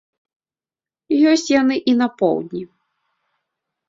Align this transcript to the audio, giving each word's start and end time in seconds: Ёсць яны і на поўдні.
Ёсць 1.31 1.45
яны 1.61 1.77
і 1.93 1.95
на 1.99 2.07
поўдні. 2.21 2.63